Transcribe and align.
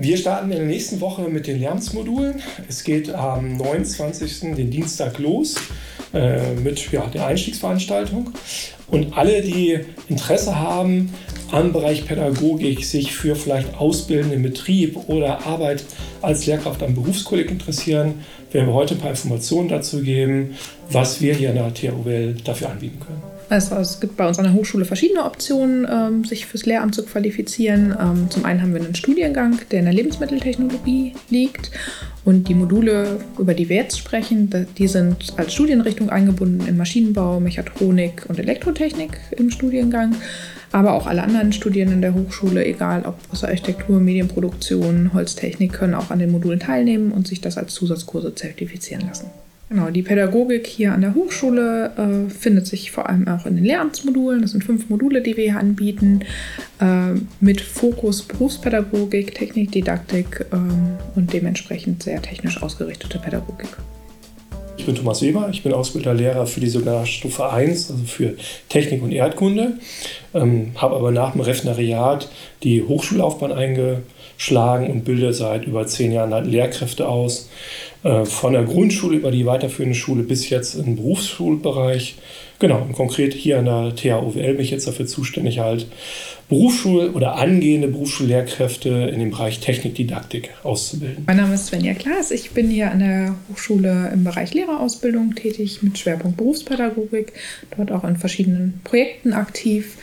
Wir 0.00 0.16
starten 0.16 0.52
in 0.52 0.58
der 0.58 0.66
nächsten 0.66 1.00
Woche 1.00 1.22
mit 1.22 1.48
den 1.48 1.58
Lärmsmodulen. 1.58 2.40
Es 2.68 2.84
geht 2.84 3.12
am 3.12 3.56
29. 3.56 4.54
den 4.54 4.70
Dienstag 4.70 5.18
los 5.18 5.56
äh, 6.14 6.54
mit 6.54 6.92
ja, 6.92 7.04
der 7.08 7.26
Einstiegsveranstaltung. 7.26 8.30
Und 8.86 9.18
alle, 9.18 9.42
die 9.42 9.80
Interesse 10.08 10.56
haben, 10.56 11.12
am 11.50 11.72
Bereich 11.72 12.06
Pädagogik 12.06 12.84
sich 12.84 13.12
für 13.12 13.34
vielleicht 13.34 13.74
ausbildenden 13.74 14.40
Betrieb 14.40 15.08
oder 15.08 15.44
Arbeit 15.44 15.82
als 16.22 16.46
Lehrkraft 16.46 16.80
am 16.84 16.94
Berufskolleg 16.94 17.50
interessieren, 17.50 18.24
werden 18.52 18.68
wir 18.68 18.74
heute 18.74 18.94
ein 18.94 19.00
paar 19.00 19.10
Informationen 19.10 19.68
dazu 19.68 20.00
geben, 20.00 20.54
was 20.92 21.20
wir 21.20 21.34
hier 21.34 21.50
an 21.50 21.56
der 21.56 21.74
THOWL 21.74 22.36
dafür 22.44 22.70
anbieten 22.70 23.00
können. 23.00 23.37
Also, 23.50 23.76
es 23.76 23.98
gibt 23.98 24.18
bei 24.18 24.28
uns 24.28 24.38
an 24.38 24.44
der 24.44 24.52
Hochschule 24.52 24.84
verschiedene 24.84 25.24
Optionen, 25.24 25.86
ähm, 25.90 26.24
sich 26.24 26.44
fürs 26.44 26.66
Lehramt 26.66 26.94
zu 26.94 27.02
qualifizieren. 27.02 27.96
Ähm, 27.98 28.30
zum 28.30 28.44
einen 28.44 28.60
haben 28.60 28.74
wir 28.74 28.82
einen 28.82 28.94
Studiengang, 28.94 29.58
der 29.70 29.78
in 29.78 29.86
der 29.86 29.94
Lebensmitteltechnologie 29.94 31.14
liegt. 31.30 31.70
Und 32.26 32.48
die 32.48 32.54
Module, 32.54 33.20
über 33.38 33.54
die 33.54 33.70
wir 33.70 33.76
jetzt 33.76 33.98
sprechen, 33.98 34.50
die 34.76 34.86
sind 34.86 35.32
als 35.38 35.54
Studienrichtung 35.54 36.10
eingebunden 36.10 36.66
in 36.68 36.76
Maschinenbau, 36.76 37.40
Mechatronik 37.40 38.26
und 38.28 38.38
Elektrotechnik 38.38 39.18
im 39.30 39.50
Studiengang. 39.50 40.14
Aber 40.70 40.92
auch 40.92 41.06
alle 41.06 41.22
anderen 41.22 41.54
Studien 41.54 41.90
in 41.90 42.02
der 42.02 42.12
Hochschule, 42.12 42.66
egal 42.66 43.06
ob 43.06 43.16
Architektur, 43.42 43.98
Medienproduktion, 43.98 45.14
Holztechnik, 45.14 45.72
können 45.72 45.94
auch 45.94 46.10
an 46.10 46.18
den 46.18 46.30
Modulen 46.30 46.60
teilnehmen 46.60 47.12
und 47.12 47.26
sich 47.26 47.40
das 47.40 47.56
als 47.56 47.72
Zusatzkurse 47.72 48.34
zertifizieren 48.34 49.06
lassen. 49.06 49.30
Genau, 49.70 49.90
die 49.90 50.02
Pädagogik 50.02 50.66
hier 50.66 50.94
an 50.94 51.02
der 51.02 51.14
Hochschule 51.14 51.92
äh, 51.98 52.30
findet 52.30 52.66
sich 52.66 52.90
vor 52.90 53.06
allem 53.06 53.28
auch 53.28 53.44
in 53.44 53.56
den 53.56 53.64
Lehramtsmodulen. 53.64 54.40
Das 54.40 54.52
sind 54.52 54.64
fünf 54.64 54.88
Module, 54.88 55.20
die 55.20 55.36
wir 55.36 55.44
hier 55.44 55.58
anbieten, 55.58 56.20
äh, 56.80 57.20
mit 57.40 57.60
Fokus 57.60 58.22
Berufspädagogik, 58.22 59.34
Technikdidaktik 59.34 60.46
äh, 60.50 61.18
und 61.18 61.32
dementsprechend 61.34 62.02
sehr 62.02 62.22
technisch 62.22 62.62
ausgerichtete 62.62 63.18
Pädagogik. 63.18 63.68
Ich 64.78 64.86
bin 64.86 64.94
Thomas 64.94 65.20
Weber, 65.20 65.50
ich 65.52 65.62
bin 65.62 65.74
Ausbilderlehrer 65.74 66.46
für 66.46 66.60
die 66.60 66.68
sogenannte 66.68 67.06
Stufe 67.06 67.50
1, 67.50 67.90
also 67.90 68.04
für 68.04 68.36
Technik 68.70 69.02
und 69.02 69.12
Erdkunde, 69.12 69.72
ähm, 70.32 70.70
habe 70.76 70.96
aber 70.96 71.10
nach 71.10 71.32
dem 71.32 71.42
Referendariat 71.42 72.30
die 72.62 72.82
Hochschullaufbahn 72.84 73.52
eingeschlagen 73.52 74.88
und 74.88 75.04
bilde 75.04 75.34
seit 75.34 75.66
über 75.66 75.86
zehn 75.86 76.12
Jahren 76.12 76.32
halt 76.32 76.46
Lehrkräfte 76.46 77.06
aus 77.06 77.50
von 78.02 78.52
der 78.52 78.62
Grundschule 78.62 79.16
über 79.16 79.30
die 79.30 79.44
weiterführende 79.44 79.96
Schule 79.96 80.22
bis 80.22 80.48
jetzt 80.50 80.74
im 80.74 80.96
Berufsschulbereich. 80.96 82.14
Genau, 82.60 82.82
und 82.82 82.92
konkret 82.92 83.34
hier 83.34 83.58
an 83.58 83.66
der 83.66 83.94
THOWL 83.94 84.54
bin 84.54 84.60
ich 84.60 84.70
jetzt 84.70 84.86
dafür 84.86 85.06
zuständig, 85.06 85.60
halt 85.60 85.86
Berufsschul- 86.48 87.12
oder 87.12 87.36
angehende 87.36 87.88
Berufsschullehrkräfte 87.88 88.88
in 89.12 89.20
dem 89.20 89.30
Bereich 89.30 89.60
Technikdidaktik 89.60 90.50
auszubilden. 90.62 91.24
Mein 91.26 91.36
Name 91.36 91.54
ist 91.54 91.66
Svenja 91.66 91.94
Klaas. 91.94 92.30
Ich 92.30 92.52
bin 92.52 92.68
hier 92.68 92.90
an 92.90 93.00
der 93.00 93.34
Hochschule 93.50 94.10
im 94.12 94.24
Bereich 94.24 94.54
Lehrerausbildung 94.54 95.34
tätig 95.34 95.82
mit 95.82 95.98
Schwerpunkt 95.98 96.36
Berufspädagogik, 96.36 97.32
dort 97.76 97.92
auch 97.92 98.04
in 98.04 98.16
verschiedenen 98.16 98.80
Projekten 98.82 99.32
aktiv 99.34 99.96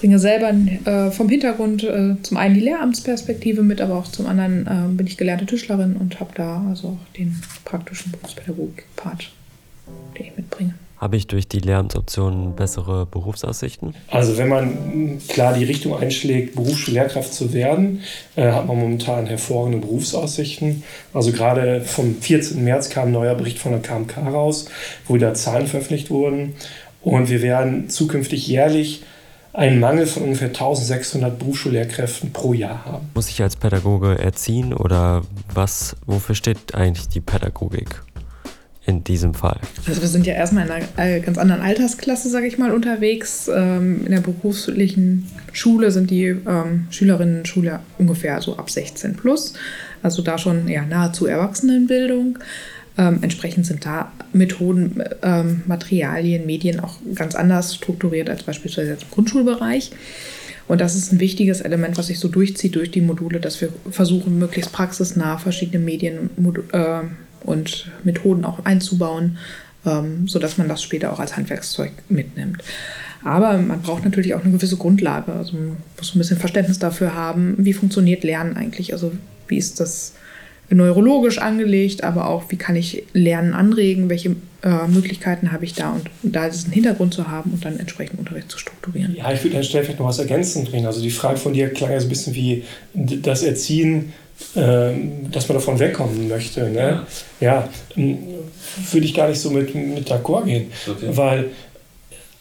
bringe 0.00 0.18
selber 0.18 0.50
äh, 0.50 1.10
vom 1.10 1.28
Hintergrund 1.28 1.84
äh, 1.84 2.16
zum 2.22 2.36
einen 2.38 2.54
die 2.54 2.60
Lehramtsperspektive 2.60 3.62
mit, 3.62 3.80
aber 3.80 3.96
auch 3.96 4.08
zum 4.08 4.26
anderen 4.26 4.66
äh, 4.66 4.96
bin 4.96 5.06
ich 5.06 5.18
gelernte 5.18 5.46
Tischlerin 5.46 5.96
und 5.96 6.18
habe 6.20 6.30
da 6.34 6.64
also 6.68 6.88
auch 6.88 7.12
den 7.16 7.40
praktischen 7.64 8.10
Berufspädagogik-Part, 8.12 9.30
den 10.18 10.26
ich 10.26 10.36
mitbringe. 10.36 10.74
Habe 10.96 11.16
ich 11.16 11.26
durch 11.26 11.48
die 11.48 11.60
Lehramtsoptionen 11.60 12.56
bessere 12.56 13.06
Berufsaussichten? 13.06 13.94
Also 14.10 14.36
wenn 14.36 14.48
man 14.48 15.18
klar 15.28 15.54
die 15.54 15.64
Richtung 15.64 15.96
einschlägt, 15.96 16.54
Berufsschullehrkraft 16.54 17.32
zu 17.32 17.52
werden, 17.52 18.00
äh, 18.36 18.50
hat 18.52 18.66
man 18.66 18.78
momentan 18.78 19.26
hervorragende 19.26 19.78
Berufsaussichten. 19.78 20.82
Also 21.14 21.32
gerade 21.32 21.82
vom 21.82 22.16
14. 22.20 22.62
März 22.64 22.90
kam 22.90 23.08
ein 23.08 23.12
neuer 23.12 23.34
Bericht 23.34 23.58
von 23.58 23.72
der 23.72 23.80
KMK 23.80 24.18
raus, 24.30 24.66
wo 25.06 25.14
wieder 25.14 25.32
Zahlen 25.34 25.66
veröffentlicht 25.66 26.10
wurden. 26.10 26.54
Und 27.02 27.30
wir 27.30 27.40
werden 27.40 27.88
zukünftig 27.88 28.46
jährlich 28.46 29.02
einen 29.52 29.80
Mangel 29.80 30.06
von 30.06 30.24
ungefähr 30.24 30.48
1600 30.48 31.38
Berufsschullehrkräften 31.38 32.32
pro 32.32 32.52
Jahr 32.52 32.84
haben. 32.84 33.10
Muss 33.14 33.28
ich 33.28 33.42
als 33.42 33.56
Pädagoge 33.56 34.18
erziehen 34.18 34.72
oder 34.72 35.22
was, 35.52 35.96
wofür 36.06 36.34
steht 36.34 36.74
eigentlich 36.74 37.08
die 37.08 37.20
Pädagogik? 37.20 38.02
in 38.86 39.04
diesem 39.04 39.34
Fall? 39.34 39.60
Also 39.86 40.00
wir 40.00 40.08
sind 40.08 40.26
ja 40.26 40.34
erstmal 40.34 40.66
in 40.66 40.72
einer 40.96 41.20
ganz 41.20 41.38
anderen 41.38 41.62
Altersklasse, 41.62 42.28
sage 42.28 42.46
ich 42.46 42.58
mal, 42.58 42.72
unterwegs. 42.72 43.48
Ähm, 43.54 44.04
in 44.04 44.12
der 44.12 44.20
beruflichen 44.20 45.30
Schule 45.52 45.90
sind 45.90 46.10
die 46.10 46.24
ähm, 46.24 46.86
Schülerinnen 46.90 47.38
und 47.38 47.48
Schüler 47.48 47.80
ungefähr 47.98 48.40
so 48.40 48.56
ab 48.56 48.70
16 48.70 49.16
plus. 49.16 49.54
Also 50.02 50.22
da 50.22 50.38
schon 50.38 50.66
ja, 50.68 50.84
nahezu 50.84 51.26
Erwachsenenbildung. 51.26 52.38
Ähm, 53.00 53.20
entsprechend 53.22 53.64
sind 53.64 53.86
da 53.86 54.12
Methoden, 54.34 55.02
ähm, 55.22 55.62
Materialien, 55.66 56.44
Medien 56.44 56.80
auch 56.80 56.96
ganz 57.14 57.34
anders 57.34 57.74
strukturiert 57.74 58.28
als 58.28 58.42
beispielsweise 58.42 58.92
im 58.92 58.98
Grundschulbereich. 59.10 59.90
Und 60.68 60.82
das 60.82 60.94
ist 60.94 61.10
ein 61.10 61.18
wichtiges 61.18 61.62
Element, 61.62 61.96
was 61.96 62.08
sich 62.08 62.18
so 62.18 62.28
durchzieht 62.28 62.74
durch 62.74 62.90
die 62.90 63.00
Module, 63.00 63.40
dass 63.40 63.58
wir 63.62 63.70
versuchen, 63.90 64.38
möglichst 64.38 64.70
praxisnah 64.72 65.38
verschiedene 65.38 65.82
Medien 65.82 66.28
äh, 66.72 67.00
und 67.42 67.90
Methoden 68.04 68.44
auch 68.44 68.66
einzubauen, 68.66 69.38
ähm, 69.86 70.28
sodass 70.28 70.58
man 70.58 70.68
das 70.68 70.82
später 70.82 71.10
auch 71.10 71.20
als 71.20 71.38
Handwerkszeug 71.38 71.92
mitnimmt. 72.10 72.62
Aber 73.24 73.56
man 73.56 73.80
braucht 73.80 74.04
natürlich 74.04 74.34
auch 74.34 74.44
eine 74.44 74.52
gewisse 74.52 74.76
Grundlage. 74.76 75.32
Also 75.32 75.54
man 75.56 75.78
muss 75.96 76.14
ein 76.14 76.18
bisschen 76.18 76.38
Verständnis 76.38 76.78
dafür 76.78 77.14
haben, 77.14 77.54
wie 77.58 77.72
funktioniert 77.72 78.24
Lernen 78.24 78.58
eigentlich. 78.58 78.92
Also 78.92 79.12
wie 79.48 79.56
ist 79.56 79.80
das 79.80 80.12
neurologisch 80.70 81.38
angelegt, 81.38 82.04
aber 82.04 82.28
auch, 82.28 82.44
wie 82.48 82.56
kann 82.56 82.76
ich 82.76 83.02
Lernen 83.12 83.54
anregen, 83.54 84.08
welche 84.08 84.36
äh, 84.62 84.86
Möglichkeiten 84.88 85.52
habe 85.52 85.64
ich 85.64 85.74
da 85.74 85.92
und, 85.92 86.08
und, 86.22 86.36
da 86.36 86.48
diesen 86.48 86.72
Hintergrund 86.72 87.12
zu 87.12 87.28
haben 87.28 87.50
und 87.52 87.64
dann 87.64 87.78
entsprechend 87.78 88.18
Unterricht 88.18 88.50
zu 88.50 88.58
strukturieren. 88.58 89.16
Ja, 89.16 89.32
ich 89.32 89.42
würde 89.42 89.56
an 89.56 89.62
der 89.62 89.68
Stelle 89.68 89.84
vielleicht 89.84 90.00
noch 90.00 90.06
was 90.06 90.18
ergänzend 90.18 90.70
bringen. 90.70 90.86
Also 90.86 91.00
die 91.00 91.10
Frage 91.10 91.38
von 91.38 91.52
dir 91.52 91.70
klang 91.70 91.90
ja 91.90 92.00
so 92.00 92.06
ein 92.06 92.10
bisschen 92.10 92.34
wie 92.34 92.64
das 92.94 93.42
Erziehen, 93.42 94.12
äh, 94.54 94.92
dass 95.30 95.48
man 95.48 95.56
davon 95.56 95.78
wegkommen 95.78 96.28
möchte. 96.28 96.70
Ne? 96.70 96.78
Ja, 96.78 97.06
ja 97.40 97.68
ähm, 97.96 98.18
würde 98.92 99.06
ich 99.06 99.14
gar 99.14 99.28
nicht 99.28 99.40
so 99.40 99.50
mit, 99.50 99.74
mit 99.74 100.10
d'accord 100.10 100.44
gehen, 100.44 100.70
okay. 100.88 101.08
weil 101.10 101.50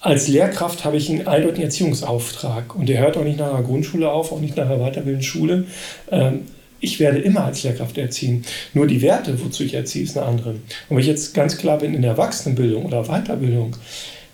als 0.01 0.27
Lehrkraft 0.27 0.85
habe 0.85 0.97
ich 0.97 1.09
einen 1.09 1.27
eindeutigen 1.27 1.63
Erziehungsauftrag 1.63 2.75
und 2.75 2.87
der 2.87 3.01
hört 3.01 3.17
auch 3.17 3.23
nicht 3.23 3.39
nach 3.39 3.53
einer 3.53 3.63
Grundschule 3.63 4.09
auf, 4.09 4.31
auch 4.31 4.39
nicht 4.39 4.55
nach 4.55 4.69
einer 4.69 4.77
weiterbildenden 4.77 5.23
Schule. 5.23 5.65
Ähm, 6.09 6.41
ich 6.79 6.99
werde 6.99 7.19
immer 7.19 7.45
als 7.45 7.63
Lehrkraft 7.63 7.97
erziehen. 7.97 8.45
Nur 8.73 8.87
die 8.87 9.01
Werte, 9.01 9.39
wozu 9.43 9.63
ich 9.63 9.73
erziehe, 9.73 10.03
ist 10.03 10.17
eine 10.17 10.25
andere. 10.25 10.51
Und 10.51 10.59
wenn 10.89 10.99
ich 10.99 11.07
jetzt 11.07 11.33
ganz 11.33 11.57
klar 11.57 11.77
bin 11.79 11.93
in 11.93 12.01
der 12.01 12.11
Erwachsenenbildung 12.11 12.85
oder 12.85 13.03
Weiterbildung, 13.03 13.75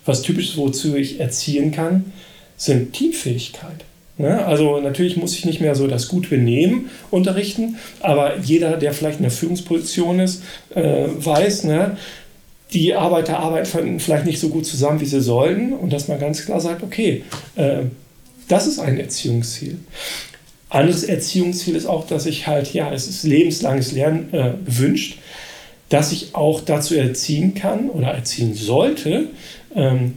was 0.04 0.22
typisch 0.22 0.56
wozu 0.56 0.96
ich 0.96 1.20
erziehen 1.20 1.72
kann, 1.72 2.12
sind 2.56 2.92
Teamfähigkeit. 2.92 3.84
Ne? 4.18 4.44
Also 4.46 4.80
natürlich 4.80 5.16
muss 5.16 5.34
ich 5.34 5.44
nicht 5.44 5.60
mehr 5.60 5.74
so 5.74 5.86
das 5.86 6.08
gut 6.08 6.30
Benehmen 6.30 6.90
unterrichten, 7.10 7.76
aber 8.00 8.38
jeder, 8.38 8.76
der 8.76 8.92
vielleicht 8.92 9.18
in 9.18 9.24
der 9.24 9.32
Führungsposition 9.32 10.20
ist, 10.20 10.42
äh, 10.74 11.06
weiß, 11.18 11.64
ne, 11.64 11.96
die 12.72 12.94
Arbeiter 12.94 13.38
arbeiten 13.38 14.00
vielleicht 14.00 14.26
nicht 14.26 14.40
so 14.40 14.48
gut 14.48 14.66
zusammen, 14.66 15.00
wie 15.00 15.06
sie 15.06 15.20
sollten 15.20 15.72
und 15.72 15.92
dass 15.92 16.08
man 16.08 16.18
ganz 16.18 16.44
klar 16.44 16.60
sagt, 16.60 16.82
okay, 16.82 17.24
äh, 17.56 17.82
das 18.48 18.66
ist 18.66 18.78
ein 18.78 18.98
Erziehungsziel. 18.98 19.78
Anderes 20.68 21.04
Erziehungsziel 21.04 21.76
ist 21.76 21.86
auch, 21.86 22.06
dass 22.06 22.26
ich 22.26 22.46
halt, 22.46 22.72
ja, 22.74 22.92
es 22.92 23.06
ist 23.06 23.22
lebenslanges 23.22 23.92
Lernen 23.92 24.28
äh, 24.32 24.52
gewünscht, 24.64 25.18
dass 25.88 26.10
ich 26.10 26.34
auch 26.34 26.60
dazu 26.60 26.96
erziehen 26.96 27.54
kann 27.54 27.88
oder 27.88 28.08
erziehen 28.08 28.54
sollte, 28.54 29.28
ähm, 29.74 30.14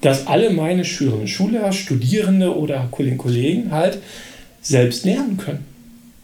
dass 0.00 0.26
alle 0.26 0.50
meine 0.50 0.84
Schülerinnen, 0.84 1.28
Schüler, 1.28 1.72
Studierende 1.72 2.56
oder 2.56 2.88
Kolleginnen 2.90 3.18
und 3.18 3.24
Kollegen 3.24 3.70
halt 3.70 3.98
selbst 4.60 5.04
lernen 5.04 5.36
können. 5.36 5.64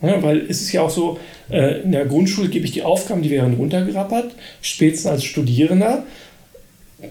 Ja, 0.03 0.23
weil 0.23 0.39
es 0.49 0.61
ist 0.61 0.73
ja 0.73 0.83
auch 0.83 0.91
so, 0.91 1.19
äh, 1.51 1.83
in 1.83 1.93
der 1.93 2.05
Grundschule 2.07 2.49
gebe 2.49 2.65
ich 2.65 2.73
die 2.73 2.83
Aufgaben, 2.83 3.23
die 3.23 3.31
werden 3.31 3.55
runtergerappert, 3.55 4.35
spätestens 4.61 5.11
als 5.11 5.25
Studierender, 5.25 6.05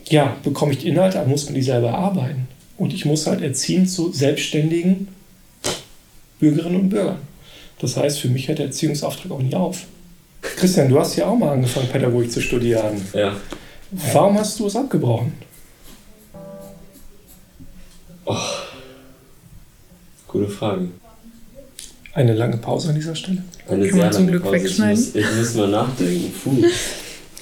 ja, 0.10 0.36
bekomme 0.44 0.74
ich 0.74 0.80
die 0.80 0.90
Inhalte, 0.90 1.20
aber 1.20 1.30
muss 1.30 1.46
man 1.46 1.56
die 1.56 1.62
selber 1.62 1.94
arbeiten. 1.94 2.48
Und 2.78 2.94
ich 2.94 3.06
muss 3.06 3.28
halt 3.28 3.42
erziehen 3.42 3.88
zu 3.88 4.12
selbstständigen 4.12 5.08
Bürgerinnen 6.44 6.82
und 6.82 6.90
Bürgern. 6.90 7.20
Das 7.80 7.96
heißt, 7.96 8.20
für 8.20 8.28
mich 8.28 8.50
hört 8.50 8.60
der 8.60 8.66
Erziehungsauftrag 8.66 9.32
auch 9.32 9.42
nie 9.42 9.56
auf. 9.56 9.86
Christian, 10.42 10.90
du 10.90 11.00
hast 11.00 11.16
ja 11.16 11.26
auch 11.28 11.38
mal 11.38 11.54
angefangen, 11.54 11.88
Pädagogik 11.88 12.32
zu 12.32 12.42
studieren. 12.42 13.02
Ja. 13.14 13.34
Warum 14.12 14.38
hast 14.38 14.60
du 14.60 14.68
es 14.68 14.76
abgebrochen? 14.76 15.32
Oh. 18.26 18.36
Gute 20.28 20.50
Frage. 20.50 20.90
Eine 22.14 22.34
lange 22.34 22.58
Pause 22.58 22.90
an 22.90 22.96
dieser 22.96 23.16
Stelle? 23.16 23.44
Eine 23.70 23.88
Kann 23.88 24.00
man 24.00 24.12
zum 24.12 24.28
Glück 24.28 24.44
Pause. 24.44 24.56
wegschneiden? 24.56 25.02
Ich 25.02 25.14
muss, 25.14 25.32
ich 25.32 25.38
muss 25.38 25.56
mal 25.56 25.70
nachdenken. 25.70 26.34
Puh. 26.44 26.64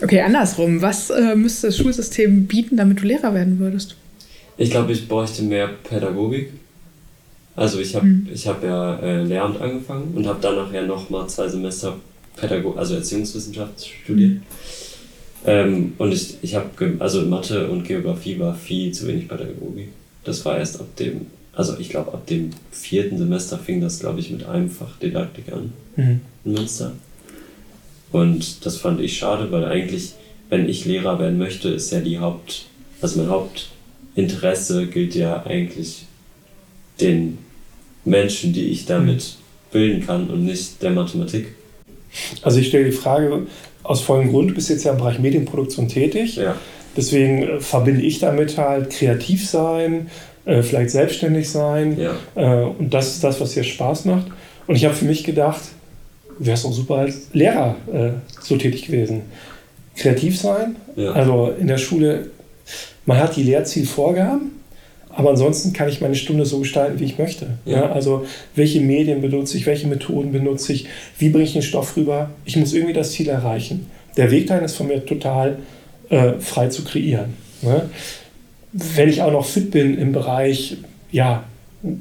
Okay, 0.03 0.21
andersrum. 0.21 0.81
Was 0.81 1.09
äh, 1.09 1.35
müsste 1.35 1.67
das 1.67 1.77
Schulsystem 1.77 2.45
bieten, 2.45 2.77
damit 2.77 3.01
du 3.01 3.05
Lehrer 3.05 3.33
werden 3.33 3.57
würdest? 3.57 3.95
Ich 4.57 4.69
glaube, 4.69 4.91
ich 4.91 5.07
bräuchte 5.07 5.41
mehr 5.41 5.67
Pädagogik 5.67 6.51
Also 7.55 7.79
ich 7.79 7.95
habe 7.95 8.05
mhm. 8.05 8.29
hab 8.33 8.63
ja 8.63 8.99
äh, 8.99 9.23
Lehramt 9.23 9.61
angefangen 9.61 10.13
und 10.15 10.25
habe 10.27 10.39
danach 10.41 10.71
ja 10.73 10.83
nochmal 10.83 11.27
zwei 11.27 11.47
Semester 11.47 11.97
Pädagog 12.35 12.77
also 12.77 12.95
Erziehungswissenschaft 12.95 13.85
studiert. 14.03 14.31
Mhm. 14.31 14.41
Ähm, 15.45 15.93
und 15.97 16.13
ich, 16.13 16.37
ich 16.41 16.55
habe, 16.55 16.69
also 16.99 17.21
Mathe 17.23 17.67
und 17.67 17.83
Geografie 17.83 18.39
war 18.39 18.55
viel 18.55 18.91
zu 18.91 19.07
wenig 19.07 19.27
Pädagogik. 19.27 19.89
Das 20.23 20.45
war 20.45 20.57
erst 20.57 20.79
ab 20.79 20.95
dem, 20.97 21.27
also 21.53 21.77
ich 21.79 21.89
glaube 21.89 22.13
ab 22.13 22.27
dem 22.27 22.51
vierten 22.71 23.17
Semester 23.17 23.57
fing 23.57 23.81
das, 23.81 23.99
glaube 23.99 24.19
ich, 24.19 24.29
mit 24.29 24.45
einem 24.45 24.69
Fach 24.69 24.97
Didaktik 24.99 25.51
an 25.51 25.73
mhm. 25.95 26.21
in 26.45 26.51
Münster. 26.53 26.93
Und 28.11 28.65
das 28.65 28.77
fand 28.77 29.01
ich 29.01 29.17
schade, 29.17 29.51
weil 29.51 29.65
eigentlich, 29.65 30.13
wenn 30.49 30.69
ich 30.69 30.85
Lehrer 30.85 31.17
werden 31.17 31.37
möchte, 31.37 31.69
ist 31.69 31.91
ja 31.91 32.01
die 32.01 32.19
Haupt, 32.19 32.65
also 33.01 33.19
mein 33.19 33.29
Hauptinteresse 33.29 34.87
gilt 34.87 35.15
ja 35.15 35.43
eigentlich 35.45 36.05
den 37.01 37.37
Menschen, 38.05 38.53
die 38.53 38.65
ich 38.65 38.85
damit 38.85 39.17
mhm. 39.17 39.71
bilden 39.71 40.05
kann 40.05 40.29
und 40.29 40.45
nicht 40.45 40.81
der 40.81 40.91
Mathematik. 40.91 41.47
Also 42.41 42.59
ich 42.59 42.67
stelle 42.67 42.85
die 42.85 42.91
Frage 42.91 43.47
aus 43.83 44.01
folgendem 44.01 44.33
Grund, 44.33 44.51
du 44.51 44.55
bist 44.55 44.69
jetzt 44.69 44.83
ja 44.83 44.91
im 44.91 44.97
Bereich 44.97 45.19
Medienproduktion 45.19 45.87
tätig. 45.87 46.35
Ja. 46.35 46.55
Deswegen 46.95 47.43
äh, 47.43 47.59
verbinde 47.59 48.01
ich 48.01 48.19
damit 48.19 48.57
halt 48.57 48.89
kreativ 48.89 49.47
sein, 49.47 50.09
äh, 50.45 50.61
vielleicht 50.61 50.91
selbstständig 50.91 51.49
sein. 51.49 51.97
Ja. 51.99 52.15
Äh, 52.35 52.65
und 52.65 52.93
das 52.93 53.15
ist 53.15 53.23
das, 53.23 53.39
was 53.39 53.53
dir 53.53 53.63
Spaß 53.63 54.05
macht. 54.05 54.27
Und 54.67 54.75
ich 54.75 54.85
habe 54.85 54.93
für 54.93 55.05
mich 55.05 55.23
gedacht, 55.23 55.61
du 56.37 56.45
wärst 56.45 56.65
auch 56.65 56.73
super 56.73 56.95
als 56.97 57.29
Lehrer 57.33 57.75
so 58.39 58.55
tätig 58.57 58.85
gewesen. 58.85 59.23
Kreativ 59.95 60.39
sein, 60.39 60.75
ja. 60.95 61.11
also 61.11 61.53
in 61.59 61.67
der 61.67 61.77
Schule, 61.77 62.29
man 63.05 63.17
hat 63.17 63.35
die 63.35 63.43
Lehrzielvorgaben, 63.43 64.60
aber 65.13 65.31
ansonsten 65.31 65.73
kann 65.73 65.89
ich 65.89 66.01
meine 66.01 66.15
Stunde 66.15 66.45
so 66.45 66.59
gestalten, 66.59 66.99
wie 66.99 67.05
ich 67.05 67.17
möchte. 67.17 67.57
Ja. 67.65 67.77
ja. 67.77 67.91
also 67.91 68.25
welche 68.55 68.81
Medien 68.81 69.21
benutze 69.21 69.57
ich, 69.57 69.65
welche 69.65 69.87
Methoden 69.87 70.31
benutze 70.31 70.73
ich, 70.73 70.87
wie 71.17 71.29
bringe 71.29 71.45
ich 71.45 71.53
den 71.53 71.61
Stoff 71.61 71.97
rüber. 71.97 72.31
Ich 72.45 72.55
muss 72.55 72.73
irgendwie 72.73 72.93
das 72.93 73.11
Ziel 73.11 73.29
erreichen. 73.29 73.89
Der 74.17 74.31
Weg 74.31 74.47
dahin 74.47 74.63
ist 74.63 74.75
von 74.75 74.87
mir 74.87 75.05
total 75.05 75.59
äh, 76.09 76.33
frei 76.39 76.67
zu 76.67 76.83
kreieren. 76.83 77.33
Ne? 77.61 77.89
Wenn 78.73 79.09
ich 79.09 79.21
auch 79.21 79.31
noch 79.31 79.45
fit 79.45 79.71
bin 79.71 79.97
im 79.97 80.11
Bereich 80.11 80.77
ja, 81.11 81.43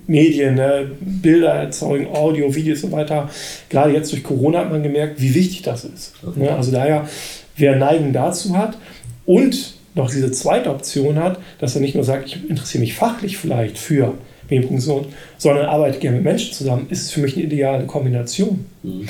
Medien, 0.06 0.56
ne? 0.56 0.90
Bilder 1.00 1.54
erzeugen, 1.54 2.08
Audio, 2.08 2.54
Videos 2.54 2.84
und 2.84 2.90
so 2.90 2.96
weiter, 2.96 3.30
gerade 3.68 3.92
jetzt 3.92 4.12
durch 4.12 4.22
Corona 4.22 4.60
hat 4.60 4.70
man 4.70 4.82
gemerkt, 4.82 5.20
wie 5.20 5.34
wichtig 5.34 5.62
das 5.62 5.84
ist. 5.84 6.12
Okay. 6.24 6.40
Ne? 6.40 6.54
Also 6.54 6.70
daher, 6.70 7.08
wer 7.56 7.76
Neigen 7.76 8.12
dazu 8.12 8.56
hat 8.56 8.76
und 9.24 9.79
noch 9.94 10.10
diese 10.10 10.30
zweite 10.30 10.70
Option 10.70 11.16
hat, 11.16 11.38
dass 11.58 11.74
er 11.74 11.80
nicht 11.80 11.94
nur 11.94 12.04
sagt, 12.04 12.26
ich 12.26 12.48
interessiere 12.48 12.80
mich 12.80 12.94
fachlich 12.94 13.36
vielleicht 13.36 13.78
für 13.78 14.14
Medienproduktion, 14.48 15.06
sondern 15.38 15.66
arbeite 15.66 15.98
gerne 15.98 16.16
mit 16.16 16.24
Menschen 16.24 16.52
zusammen, 16.52 16.86
ist 16.90 17.12
für 17.12 17.20
mich 17.20 17.36
eine 17.36 17.44
ideale 17.44 17.86
Kombination. 17.86 18.66
Mhm. 18.82 19.08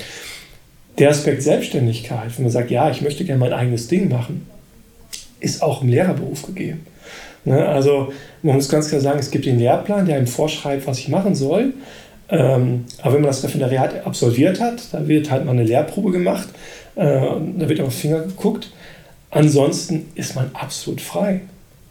Der 0.98 1.10
Aspekt 1.10 1.42
Selbstständigkeit, 1.42 2.36
wenn 2.36 2.44
man 2.44 2.52
sagt, 2.52 2.70
ja, 2.70 2.90
ich 2.90 3.00
möchte 3.00 3.24
gerne 3.24 3.40
mein 3.40 3.52
eigenes 3.52 3.88
Ding 3.88 4.08
machen, 4.08 4.46
ist 5.40 5.62
auch 5.62 5.82
im 5.82 5.88
Lehrerberuf 5.88 6.42
gegeben. 6.46 6.86
Ne? 7.44 7.66
Also 7.66 8.12
man 8.42 8.56
muss 8.56 8.68
ganz 8.68 8.88
klar 8.88 9.00
sagen, 9.00 9.18
es 9.18 9.30
gibt 9.30 9.46
den 9.46 9.58
Lehrplan, 9.58 10.06
der 10.06 10.16
einem 10.16 10.26
vorschreibt, 10.26 10.86
was 10.86 10.98
ich 10.98 11.08
machen 11.08 11.34
soll. 11.34 11.72
Ähm, 12.28 12.84
aber 13.02 13.14
wenn 13.14 13.22
man 13.22 13.30
das 13.30 13.42
Referendariat 13.42 14.06
absolviert 14.06 14.60
hat, 14.60 14.92
da 14.92 15.08
wird 15.08 15.30
halt 15.30 15.44
mal 15.44 15.52
eine 15.52 15.64
Lehrprobe 15.64 16.12
gemacht, 16.12 16.48
äh, 16.94 17.02
da 17.02 17.68
wird 17.68 17.80
auf 17.80 17.88
den 17.88 17.92
Finger 17.92 18.20
geguckt. 18.20 18.70
Ansonsten 19.30 20.06
ist 20.14 20.34
man 20.34 20.50
absolut 20.54 21.00
frei. 21.00 21.40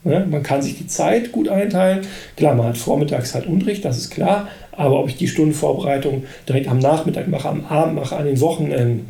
Ne? 0.04 0.26
Man 0.30 0.44
kann 0.44 0.62
sich 0.62 0.78
die 0.78 0.88
Zeit 0.88 1.32
gut 1.32 1.50
einteilen. 1.50 2.02
Klar, 2.36 2.56
man 2.56 2.68
hat 2.68 2.78
vormittags 2.78 3.34
halt 3.34 3.48
Unterricht, 3.48 3.84
das 3.86 3.98
ist 3.98 4.10
klar. 4.10 4.48
Aber 4.72 5.00
ob 5.00 5.10
ich 5.10 5.18
die 5.18 5.28
Stundenvorbereitung 5.28 6.24
direkt 6.48 6.68
am 6.68 6.80
Nachmittag 6.80 7.28
mache, 7.28 7.50
am 7.50 7.66
Abend 7.66 7.96
mache, 7.96 8.16
an 8.16 8.26
den 8.26 8.40
Wochenenden, 8.40 9.08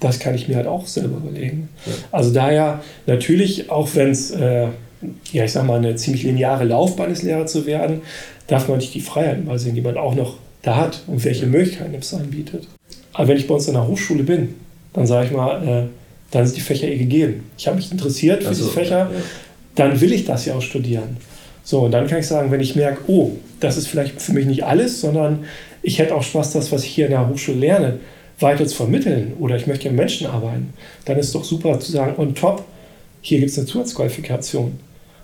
das 0.00 0.18
kann 0.18 0.34
ich 0.34 0.48
mir 0.48 0.56
halt 0.56 0.66
auch 0.66 0.86
selber 0.86 1.18
überlegen. 1.18 1.68
Ja. 1.86 1.92
Also 2.10 2.32
daher 2.32 2.80
natürlich, 3.06 3.70
auch 3.70 3.88
wenn 3.94 4.10
es, 4.10 4.32
äh, 4.32 4.66
ja, 5.32 5.44
ich 5.44 5.52
sag 5.52 5.64
mal, 5.66 5.78
eine 5.78 5.94
ziemlich 5.94 6.24
lineare 6.24 6.64
Laufbahn 6.64 7.10
ist, 7.10 7.22
Lehrer 7.22 7.46
zu 7.46 7.66
werden, 7.66 8.02
darf 8.48 8.68
man 8.68 8.78
nicht 8.78 8.94
die 8.94 9.00
Freiheiten 9.00 9.46
mal 9.46 9.58
sehen, 9.58 9.76
die 9.76 9.80
man 9.80 9.96
auch 9.96 10.14
noch 10.14 10.36
da 10.62 10.76
hat 10.76 11.02
und 11.06 11.24
welche 11.24 11.46
Möglichkeiten 11.46 11.94
es 11.94 12.14
anbietet. 12.14 12.66
Aber 13.12 13.28
wenn 13.28 13.36
ich 13.36 13.46
bei 13.46 13.54
uns 13.54 13.68
in 13.68 13.74
der 13.74 13.86
Hochschule 13.86 14.24
bin, 14.24 14.54
dann 14.92 15.06
sage 15.06 15.26
ich 15.26 15.32
mal, 15.32 15.66
äh, 15.66 15.82
dann 16.32 16.46
sind 16.46 16.56
die 16.56 16.62
Fächer 16.62 16.88
eh 16.88 16.96
gegeben. 16.96 17.50
Ich 17.56 17.66
habe 17.68 17.76
mich 17.76 17.92
interessiert 17.92 18.42
für 18.42 18.48
also, 18.48 18.64
diese 18.64 18.74
Fächer, 18.74 18.98
ja. 18.98 19.20
dann 19.76 20.00
will 20.00 20.12
ich 20.12 20.24
das 20.24 20.44
ja 20.46 20.54
auch 20.54 20.62
studieren. 20.62 21.18
So, 21.62 21.80
und 21.82 21.92
dann 21.92 22.08
kann 22.08 22.18
ich 22.18 22.26
sagen, 22.26 22.50
wenn 22.50 22.60
ich 22.60 22.74
merke, 22.74 23.02
oh, 23.06 23.36
das 23.60 23.76
ist 23.76 23.86
vielleicht 23.86 24.20
für 24.20 24.32
mich 24.32 24.46
nicht 24.46 24.64
alles, 24.64 25.00
sondern 25.00 25.44
ich 25.82 25.98
hätte 25.98 26.14
auch 26.14 26.22
Spaß, 26.22 26.52
das, 26.52 26.72
was 26.72 26.84
ich 26.84 26.90
hier 26.90 27.04
in 27.04 27.12
der 27.12 27.28
Hochschule 27.28 27.58
lerne, 27.58 28.00
weiter 28.40 28.66
zu 28.66 28.74
vermitteln 28.74 29.34
oder 29.38 29.56
ich 29.56 29.66
möchte 29.66 29.88
mit 29.88 29.96
Menschen 29.96 30.26
arbeiten, 30.26 30.72
dann 31.04 31.18
ist 31.18 31.26
es 31.26 31.32
doch 31.32 31.44
super 31.44 31.78
zu 31.78 31.92
sagen, 31.92 32.14
on 32.16 32.34
top, 32.34 32.64
hier 33.20 33.38
gibt 33.38 33.52
es 33.52 33.58
eine 33.58 33.66
Zusatzqualifikation. 33.66 34.78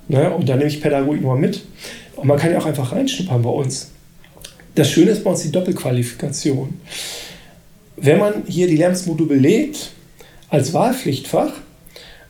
Ne? 0.06 0.30
Und 0.30 0.48
dann 0.48 0.58
nehme 0.58 0.70
ich 0.70 0.80
Pädagogik 0.80 1.22
mal 1.22 1.36
mit. 1.36 1.62
Und 2.16 2.28
man 2.28 2.38
kann 2.38 2.52
ja 2.52 2.58
auch 2.58 2.66
einfach 2.66 2.92
reinschnuppern 2.92 3.42
bei 3.42 3.50
uns. 3.50 3.90
Das 4.74 4.90
Schöne 4.90 5.10
ist 5.10 5.24
bei 5.24 5.30
uns 5.30 5.42
die 5.42 5.50
Doppelqualifikation. 5.50 6.80
Wenn 7.96 8.18
man 8.18 8.44
hier 8.46 8.68
die 8.68 8.76
Lernmodule 8.76 9.28
belegt, 9.28 9.90
als 10.50 10.72
Wahlpflichtfach 10.72 11.52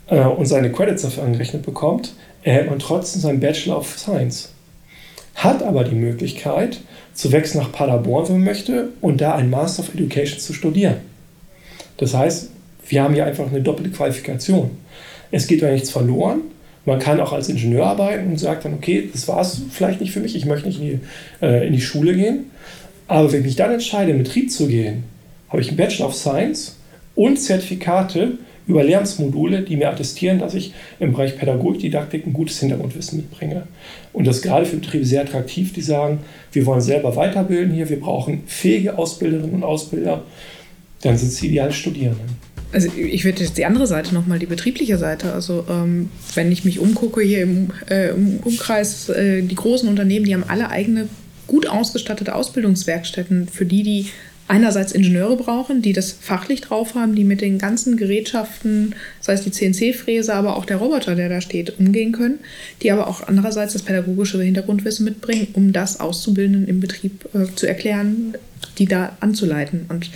äh, 0.08 0.20
und 0.20 0.46
seine 0.46 0.72
Credits 0.72 1.02
dafür 1.02 1.24
angerechnet 1.24 1.64
bekommt, 1.64 2.14
erhält 2.42 2.70
man 2.70 2.78
trotzdem 2.78 3.20
seinen 3.20 3.40
Bachelor 3.40 3.78
of 3.78 3.98
Science. 3.98 4.50
Hat 5.34 5.62
aber 5.62 5.84
die 5.84 5.94
Möglichkeit, 5.94 6.80
zu 7.14 7.32
wechseln 7.32 7.60
nach 7.60 7.72
Paderborn, 7.72 8.28
wenn 8.28 8.36
man 8.36 8.44
möchte, 8.44 8.88
und 9.00 9.20
da 9.20 9.34
ein 9.34 9.50
Master 9.50 9.82
of 9.82 9.94
Education 9.94 10.38
zu 10.38 10.52
studieren. 10.52 10.96
Das 11.96 12.14
heißt, 12.14 12.50
wir 12.88 13.02
haben 13.02 13.14
hier 13.14 13.26
einfach 13.26 13.46
eine 13.46 13.60
doppelte 13.60 13.90
Qualifikation. 13.90 14.70
Es 15.30 15.46
geht 15.46 15.60
ja 15.60 15.70
nichts 15.70 15.90
verloren. 15.90 16.42
Man 16.86 16.98
kann 16.98 17.20
auch 17.20 17.32
als 17.32 17.48
Ingenieur 17.48 17.86
arbeiten 17.86 18.30
und 18.30 18.38
sagt 18.38 18.64
dann, 18.64 18.74
okay, 18.74 19.10
das 19.12 19.28
war 19.28 19.40
es 19.40 19.60
vielleicht 19.70 20.00
nicht 20.00 20.12
für 20.12 20.20
mich, 20.20 20.34
ich 20.34 20.46
möchte 20.46 20.68
nicht 20.68 20.80
in 20.80 20.86
die, 20.86 21.00
äh, 21.44 21.66
in 21.66 21.72
die 21.72 21.80
Schule 21.80 22.14
gehen. 22.14 22.50
Aber 23.08 23.30
wenn 23.30 23.40
ich 23.40 23.46
mich 23.46 23.56
dann 23.56 23.72
entscheide, 23.72 24.12
in 24.12 24.18
Betrieb 24.18 24.50
zu 24.50 24.68
gehen, 24.68 25.04
habe 25.50 25.60
ich 25.60 25.68
einen 25.68 25.76
Bachelor 25.76 26.06
of 26.06 26.14
Science 26.14 26.76
und 27.18 27.36
Zertifikate 27.36 28.38
über 28.68 28.84
Lehramtsmodule, 28.84 29.62
die 29.62 29.76
mir 29.76 29.90
attestieren, 29.90 30.38
dass 30.38 30.54
ich 30.54 30.72
im 31.00 31.12
Bereich 31.12 31.36
Pädagogik, 31.36 31.80
Didaktik 31.80 32.24
ein 32.26 32.32
gutes 32.32 32.60
Hintergrundwissen 32.60 33.16
mitbringe. 33.18 33.64
Und 34.12 34.26
das 34.26 34.36
ist 34.36 34.42
gerade 34.42 34.66
für 34.66 34.76
Betriebe 34.76 35.04
sehr 35.04 35.22
attraktiv, 35.22 35.72
die 35.72 35.80
sagen, 35.80 36.20
wir 36.52 36.64
wollen 36.64 36.80
selber 36.80 37.16
weiterbilden 37.16 37.74
hier, 37.74 37.88
wir 37.88 37.98
brauchen 37.98 38.42
fähige 38.46 38.96
Ausbilderinnen 38.96 39.56
und 39.56 39.64
Ausbilder, 39.64 40.22
dann 41.02 41.18
sind 41.18 41.32
sie 41.32 41.48
ideale 41.48 41.72
Studierenden. 41.72 42.36
Also 42.70 42.88
ich 42.94 43.24
würde 43.24 43.42
jetzt 43.42 43.58
die 43.58 43.64
andere 43.64 43.88
Seite 43.88 44.14
nochmal, 44.14 44.38
die 44.38 44.46
betriebliche 44.46 44.96
Seite. 44.96 45.32
Also 45.32 45.64
ähm, 45.68 46.10
wenn 46.34 46.52
ich 46.52 46.64
mich 46.64 46.78
umgucke 46.78 47.20
hier 47.22 47.42
im, 47.42 47.70
äh, 47.90 48.10
im 48.10 48.38
Umkreis, 48.44 49.08
äh, 49.08 49.42
die 49.42 49.54
großen 49.56 49.88
Unternehmen, 49.88 50.24
die 50.24 50.34
haben 50.34 50.44
alle 50.46 50.70
eigene 50.70 51.08
gut 51.48 51.66
ausgestattete 51.66 52.34
Ausbildungswerkstätten 52.34 53.48
für 53.48 53.66
die, 53.66 53.82
die 53.82 54.06
einerseits 54.48 54.92
Ingenieure 54.92 55.36
brauchen, 55.36 55.82
die 55.82 55.92
das 55.92 56.10
fachlich 56.10 56.62
drauf 56.62 56.94
haben, 56.94 57.14
die 57.14 57.24
mit 57.24 57.40
den 57.40 57.58
ganzen 57.58 57.96
Gerätschaften, 57.96 58.94
sei 59.20 59.34
es 59.34 59.42
die 59.42 59.50
CNC-Fräse, 59.50 60.34
aber 60.34 60.56
auch 60.56 60.64
der 60.64 60.78
Roboter, 60.78 61.14
der 61.14 61.28
da 61.28 61.40
steht, 61.40 61.78
umgehen 61.78 62.12
können, 62.12 62.40
die 62.82 62.90
aber 62.90 63.06
auch 63.06 63.28
andererseits 63.28 63.74
das 63.74 63.82
pädagogische 63.82 64.42
Hintergrundwissen 64.42 65.04
mitbringen, 65.04 65.48
um 65.52 65.72
das 65.72 66.00
Auszubildenden 66.00 66.66
im 66.66 66.80
Betrieb 66.80 67.28
äh, 67.34 67.54
zu 67.54 67.66
erklären, 67.66 68.34
die 68.78 68.86
da 68.86 69.16
anzuleiten. 69.20 69.86
Und 69.88 70.10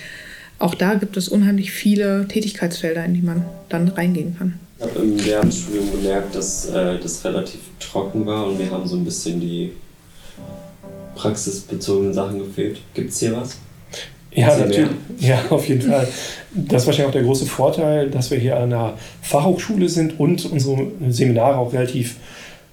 auch 0.58 0.74
da 0.74 0.94
gibt 0.94 1.16
es 1.16 1.28
unheimlich 1.28 1.72
viele 1.72 2.26
Tätigkeitsfelder, 2.26 3.04
in 3.04 3.14
die 3.14 3.22
man 3.22 3.44
dann 3.68 3.88
reingehen 3.88 4.36
kann. 4.38 4.58
Ich 4.78 4.84
habe 4.84 5.00
im 5.00 5.16
Lehramtsstudium 5.16 5.92
gemerkt, 5.92 6.34
dass 6.34 6.70
äh, 6.70 6.98
das 6.98 7.24
relativ 7.24 7.60
trocken 7.78 8.24
war 8.26 8.46
und 8.46 8.58
wir 8.58 8.70
haben 8.70 8.86
so 8.86 8.96
ein 8.96 9.04
bisschen 9.04 9.40
die 9.40 9.72
praxisbezogenen 11.14 12.14
Sachen 12.14 12.38
gefehlt. 12.38 12.80
Gibt 12.94 13.10
es 13.10 13.20
hier 13.20 13.36
was? 13.36 13.58
Ja, 14.34 14.56
natürlich. 14.56 14.90
Ja, 15.18 15.40
auf 15.50 15.68
jeden 15.68 15.82
Fall. 15.82 16.08
Das 16.52 16.82
ist 16.82 16.86
wahrscheinlich 16.86 17.08
auch 17.08 17.12
der 17.12 17.22
große 17.22 17.46
Vorteil, 17.46 18.10
dass 18.10 18.30
wir 18.30 18.38
hier 18.38 18.56
an 18.56 18.72
einer 18.72 18.94
Fachhochschule 19.20 19.88
sind 19.88 20.18
und 20.18 20.50
unsere 20.50 20.88
Seminare 21.10 21.58
auch 21.58 21.72
relativ 21.72 22.16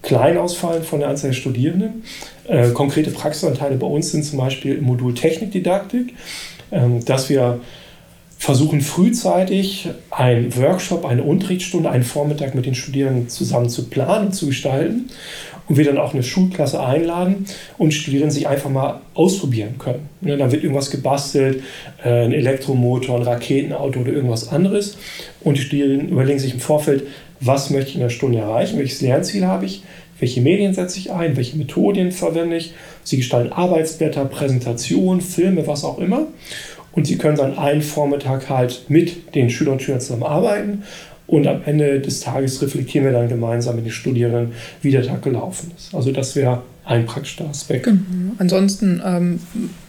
klein 0.01 0.37
ausfallen 0.37 0.83
von 0.83 0.99
der 0.99 1.09
Anzahl 1.09 1.29
der 1.29 1.35
Studierenden. 1.35 2.03
Äh, 2.47 2.69
konkrete 2.69 3.11
Praxisanteile 3.11 3.75
bei 3.75 3.85
uns 3.85 4.11
sind 4.11 4.23
zum 4.23 4.39
Beispiel 4.39 4.75
im 4.75 4.85
Modul 4.85 5.13
Technikdidaktik, 5.13 6.13
äh, 6.71 6.79
dass 7.05 7.29
wir 7.29 7.59
versuchen 8.39 8.81
frühzeitig 8.81 9.89
einen 10.09 10.55
Workshop, 10.55 11.05
eine 11.05 11.23
Unterrichtsstunde, 11.23 11.91
einen 11.91 12.05
Vormittag 12.05 12.55
mit 12.55 12.65
den 12.65 12.73
Studierenden 12.73 13.27
zusammen 13.27 13.69
zu 13.69 13.89
planen 13.89 14.27
und 14.27 14.33
zu 14.33 14.47
gestalten 14.47 15.09
und 15.69 15.77
wir 15.77 15.85
dann 15.85 15.97
auch 15.97 16.13
eine 16.13 16.23
Schulklasse 16.23 16.83
einladen 16.83 17.45
und 17.77 17.93
Studierende 17.93 18.33
sich 18.33 18.47
einfach 18.47 18.69
mal 18.69 19.01
ausprobieren 19.13 19.77
können. 19.77 20.09
Ne, 20.21 20.35
dann 20.35 20.51
wird 20.51 20.63
irgendwas 20.63 20.89
gebastelt, 20.89 21.63
äh, 22.03 22.25
ein 22.25 22.33
Elektromotor, 22.33 23.17
ein 23.17 23.23
Raketenauto 23.23 24.01
oder 24.01 24.11
irgendwas 24.11 24.49
anderes 24.49 24.97
und 25.41 25.57
die 25.57 25.61
Studierenden 25.61 26.09
überlegen 26.09 26.39
sich 26.39 26.53
im 26.53 26.59
Vorfeld, 26.59 27.03
was 27.39 27.69
möchte 27.69 27.91
ich 27.91 27.95
in 27.95 28.01
der 28.01 28.09
Stunde 28.09 28.39
erreichen, 28.39 28.77
welches 28.77 28.99
Lernziel 28.99 29.45
habe 29.45 29.65
ich, 29.65 29.83
welche 30.19 30.41
Medien 30.41 30.73
setze 30.73 30.99
ich 30.99 31.11
ein, 31.11 31.37
welche 31.37 31.55
Methoden 31.55 32.11
verwende 32.11 32.57
ich. 32.57 32.73
Sie 33.03 33.17
gestalten 33.17 33.53
Arbeitsblätter, 33.53 34.25
Präsentationen, 34.25 35.21
Filme, 35.21 35.65
was 35.65 35.85
auch 35.85 35.99
immer. 35.99 36.27
Und 36.91 37.05
Sie 37.05 37.17
können 37.17 37.37
dann 37.37 37.57
einen 37.57 37.81
Vormittag 37.81 38.49
halt 38.49 38.85
mit 38.89 39.35
den 39.35 39.49
Schülern 39.49 39.73
und 39.73 39.81
Schülern 39.81 40.01
zusammenarbeiten. 40.01 40.83
Und 41.29 41.45
am 41.47 41.61
Ende 41.65 41.99
des 41.99 42.21
Tages 42.21 42.61
reflektieren 42.61 43.05
wir 43.05 43.13
dann 43.13 43.29
gemeinsam 43.29 43.75
mit 43.75 43.85
den 43.85 43.91
Studierenden, 43.91 44.53
wie 44.81 44.91
der 44.91 45.03
Tag 45.03 45.21
gelaufen 45.21 45.71
ist. 45.77 45.93
Also 45.93 46.11
das 46.11 46.35
wäre 46.35 46.63
ein 46.85 47.05
praktischer 47.05 47.47
Aspekt. 47.47 47.83
Genau. 47.83 47.99
Ansonsten 48.39 49.01
ähm, 49.05 49.39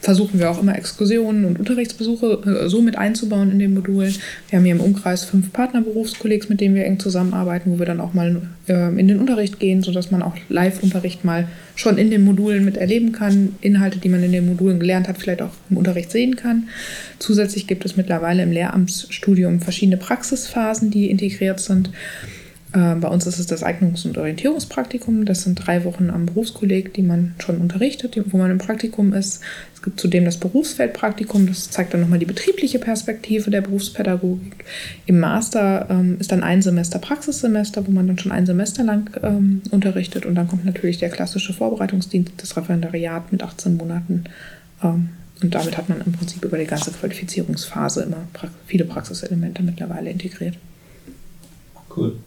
versuchen 0.01 0.39
wir 0.39 0.51
auch 0.51 0.61
immer 0.61 0.77
Exkursionen 0.77 1.47
und 1.47 1.59
Unterrichtsbesuche 1.59 2.43
äh, 2.45 2.69
so 2.69 2.83
mit 2.83 2.99
einzubauen 2.99 3.51
in 3.51 3.59
den 3.59 3.73
Modulen. 3.73 4.15
Wir 4.49 4.59
haben 4.59 4.65
hier 4.65 4.75
im 4.75 4.81
Umkreis 4.81 5.25
fünf 5.25 5.53
Partnerberufskollegs, 5.53 6.49
mit 6.51 6.61
denen 6.61 6.75
wir 6.75 6.85
eng 6.85 6.99
zusammenarbeiten, 6.99 7.73
wo 7.73 7.79
wir 7.79 7.87
dann 7.87 8.01
auch 8.01 8.13
mal 8.13 8.43
äh, 8.69 8.99
in 8.99 9.09
den 9.09 9.19
Unterricht 9.19 9.59
gehen, 9.59 9.83
sodass 9.83 10.11
man 10.11 10.23
auch 10.23 10.35
Live-Unterricht 10.51 11.25
mal 11.25 11.49
schon 11.75 11.97
in 11.97 12.11
den 12.11 12.23
Modulen 12.23 12.65
miterleben 12.65 13.13
kann, 13.13 13.55
Inhalte, 13.63 13.99
die 13.99 14.11
man 14.11 14.23
in 14.23 14.33
den 14.33 14.47
Modulen 14.47 14.79
gelernt 14.79 15.09
hat, 15.09 15.17
vielleicht 15.17 15.41
auch 15.41 15.53
im 15.71 15.79
Unterricht 15.79 16.11
sehen 16.11 16.37
kann. 16.37 16.69
Zusätzlich 17.19 17.67
gibt 17.67 17.87
es 17.87 17.97
mittlerweile 17.97 18.43
im 18.43 18.53
Lehramtsstudium 18.53 19.61
verschiedene 19.61 19.97
Praxisphasen, 19.97 20.91
die 20.91 21.11
integriert 21.11 21.61
sind. 21.61 21.91
Äh, 22.73 22.95
bei 22.97 23.09
uns 23.09 23.27
ist 23.27 23.39
es 23.39 23.47
das 23.47 23.65
Eignungs- 23.65 24.07
und 24.07 24.17
Orientierungspraktikum. 24.17 25.25
Das 25.25 25.43
sind 25.43 25.57
drei 25.57 25.85
Wochen 25.85 26.11
am 26.11 26.27
Berufskolleg, 26.27 26.95
die 26.95 27.03
man 27.03 27.35
schon 27.39 27.59
unterrichtet, 27.59 28.21
wo 28.33 28.37
man 28.37 28.51
im 28.51 28.59
Praktikum 28.59 29.13
ist. 29.13 29.41
Es 29.75 29.83
gibt 29.83 29.99
zudem 29.99 30.25
das 30.25 30.37
Berufsfeldpraktikum. 30.37 31.47
Das 31.47 31.71
zeigt 31.71 31.95
dann 31.95 32.01
nochmal 32.01 32.21
die 32.21 32.27
betriebliche 32.27 32.79
Perspektive 32.79 33.51
der 33.51 33.63
Berufspädagogik. 33.63 34.65
Im 35.07 35.19
Master 35.19 35.87
ähm, 35.91 36.17
ist 36.21 36.31
dann 36.31 36.45
ein 36.45 36.63
Semester 36.63 36.99
Praxissemester, 36.99 37.87
wo 37.87 37.91
man 37.91 38.07
dann 38.07 38.19
schon 38.19 38.33
ein 38.33 38.47
Semester 38.47 38.85
lang 38.85 39.11
ähm, 39.23 39.63
unterrichtet. 39.71 40.25
Und 40.25 40.37
dann 40.37 40.47
kommt 40.47 40.65
natürlich 40.65 40.99
der 40.99 41.11
klassische 41.11 41.53
Vorbereitungsdienst, 41.53 42.33
das 42.37 42.57
Referendariat 42.57 43.33
mit 43.33 43.43
18 43.43 43.77
Monaten. 43.77 44.25
Ähm, 44.83 45.11
und 45.43 45.55
damit 45.55 45.77
hat 45.77 45.89
man 45.89 46.03
im 46.03 46.13
Prinzip 46.13 46.45
über 46.45 46.59
die 46.59 46.67
ganze 46.67 46.93
Qualifizierungsphase 46.93 48.03
immer 48.03 48.29
pra 48.33 48.49
viele 48.67 48.85
Praxiselemente 48.85 49.63
mittlerweile 49.63 50.11
integriert. 50.11 50.57
Cool. 51.97 52.19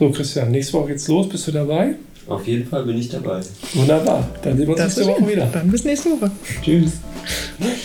So, 0.00 0.10
Christian, 0.10 0.50
nächste 0.50 0.72
Woche 0.72 0.88
geht's 0.88 1.06
los. 1.08 1.28
Bist 1.28 1.46
du 1.46 1.52
dabei? 1.52 1.94
Auf 2.26 2.46
jeden 2.46 2.66
Fall 2.66 2.84
bin 2.84 2.96
ich 2.96 3.10
dabei. 3.10 3.42
Wunderbar. 3.74 4.26
Dann 4.42 4.56
sehen 4.56 4.66
wir 4.66 4.70
uns 4.70 4.78
Das 4.78 4.96
nächste 4.96 5.12
Woche 5.12 5.28
wieder. 5.28 5.46
Dann 5.52 5.70
bis 5.70 5.84
nächste 5.84 6.10
Woche. 6.12 6.30
Tschüss. 6.62 6.92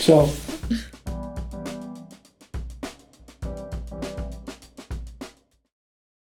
Ciao. 0.01 0.29